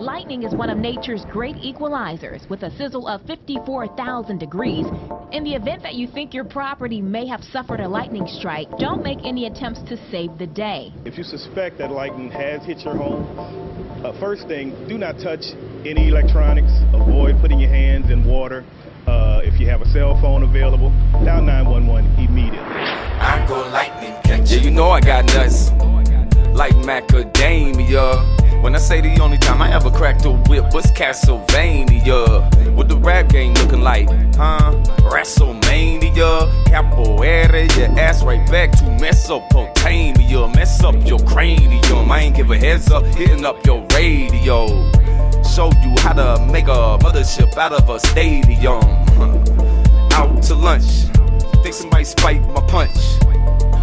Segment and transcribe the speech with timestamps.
[0.00, 4.86] Lightning is one of nature's great equalizers with a sizzle of 54,000 degrees.
[5.30, 9.02] In the event that you think your property may have suffered a lightning strike, don't
[9.02, 10.90] make any attempts to save the day.
[11.04, 13.28] If you suspect that lightning has hit your home,
[14.02, 15.52] uh, first thing, do not touch
[15.84, 16.72] any electronics.
[16.94, 18.64] Avoid putting your hands in water.
[19.06, 20.88] Uh, if you have a cell phone available,
[21.26, 22.58] dial 911 immediately.
[22.58, 24.50] I go lightning catch.
[24.50, 25.68] Yeah, you know I got nuts.
[26.56, 28.39] Like macadamia.
[28.60, 32.74] When I say the only time I ever cracked a whip was Castlevania.
[32.74, 34.08] What the rap game looking like?
[34.36, 34.74] Huh?
[35.00, 36.64] WrestleMania.
[36.66, 40.48] Capoeira, your ass right back to Mesopotamia.
[40.48, 42.12] Mess up your cranium.
[42.12, 44.66] I ain't give a heads up, hitting up your radio.
[45.42, 48.84] Show you how to make a mothership out of a stadium.
[50.12, 51.06] Out to lunch.
[51.62, 52.96] Think somebody spiked my punch.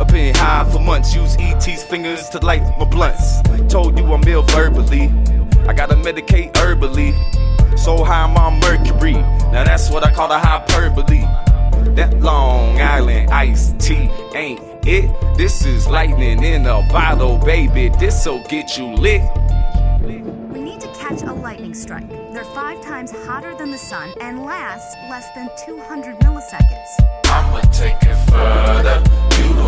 [0.00, 3.42] I've been high for months, use ET's fingers to light my blunts.
[3.68, 5.12] Told you I'm ill verbally,
[5.68, 7.12] I gotta medicate herbally.
[7.78, 11.20] So high I'm on mercury, now that's what I call a hyperbole.
[11.96, 15.10] That Long Island iced tea ain't it.
[15.36, 17.90] This is lightning in a bottle, baby.
[17.90, 19.20] This'll get you lit.
[20.00, 22.08] We need to catch a lightning strike.
[22.08, 26.88] They're five times hotter than the sun and last less than 200 milliseconds.
[27.26, 29.02] I'ma take it further.
[29.38, 29.59] You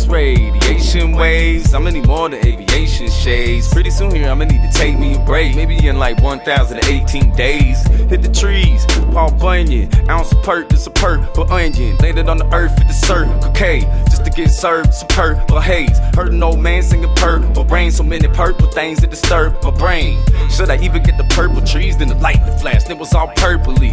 [0.00, 3.68] These radiation waves, I'ma need more than aviation shades.
[3.68, 7.86] Pretty soon here, I'ma need to take me Maybe in like 1,018 days.
[8.10, 9.88] Hit the trees, Paul Bunyan.
[10.10, 11.96] Ounce of perk, this a perk for onion.
[11.98, 13.82] Landed on the earth with the circle K.
[14.06, 15.98] Just to get served some purple haze.
[16.16, 17.92] Heard an old man singing purple rain.
[17.92, 20.18] So many purple things that disturb my brain.
[20.50, 21.96] Should I even get the purple trees?
[21.96, 23.92] Then the lightning flashed, it was all purpley.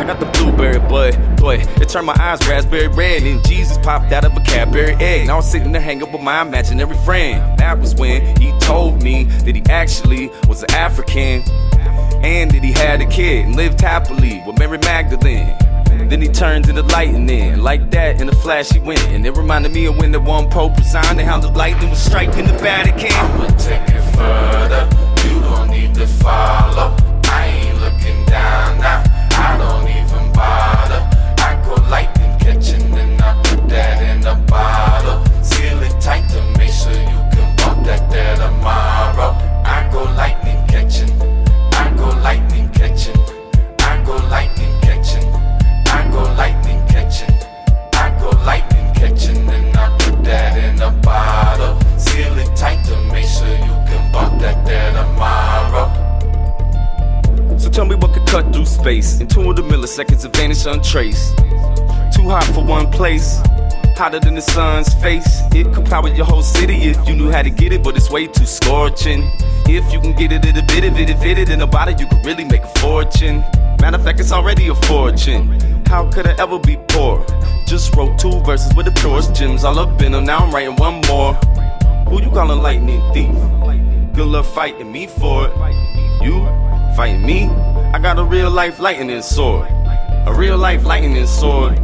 [0.00, 4.12] I got the blueberry bud, boy, it turned my eyes raspberry red, and Jesus popped
[4.12, 5.26] out of a Cadbury egg.
[5.26, 7.58] Now I'm sitting there hanging with my imaginary friend.
[7.58, 8.09] That was when
[9.42, 11.42] that he actually was an African,
[12.22, 15.56] and that he had a kid and lived happily with Mary Magdalene.
[16.08, 19.72] Then he turns into lightning, like that in a flash he went, and it reminded
[19.72, 23.12] me of when the one Pope resigned and how the lightning was striking the Vatican.
[23.12, 24.88] I'ma take it further.
[25.28, 26.79] You don't need to follow.
[57.72, 61.36] Tell me what could cut through space in 200 milliseconds and vanish untraced.
[62.14, 63.40] Too hot for one place,
[63.96, 65.40] hotter than the sun's face.
[65.52, 68.10] It could power your whole city if you knew how to get it, but it's
[68.10, 69.22] way too scorching.
[69.66, 72.06] If you can get it a bit of it, if it in a bottle, you
[72.06, 73.44] could really make a fortune.
[73.80, 75.58] Matter of fact, it's already a fortune.
[75.86, 77.24] How could I ever be poor?
[77.66, 80.24] Just wrote two verses with the purest gems all up in them.
[80.24, 81.34] Now I'm writing one more.
[82.08, 83.34] Who you calling lightning thief?
[84.14, 86.22] Good luck fighting me for it.
[86.22, 86.46] You
[87.00, 87.48] fighting me?
[87.94, 89.66] I got a real life lightning sword.
[90.26, 91.78] A real life lightning sword.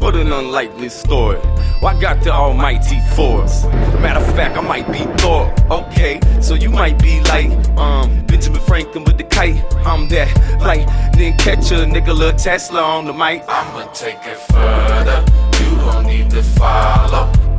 [0.00, 1.38] What an unlikely story.
[1.82, 3.64] I got the almighty force.
[4.04, 5.50] Matter of fact, I might be Thor.
[5.70, 9.64] Okay, so you might be like um Benjamin Franklin with the kite.
[9.86, 13.42] I'm that lightning catcher, Nikola Tesla on the mic.
[13.48, 15.24] I'ma take it further.
[15.60, 17.49] You don't need to follow.